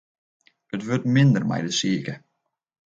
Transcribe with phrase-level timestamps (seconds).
[0.73, 2.13] It wurdt minder mei de sike.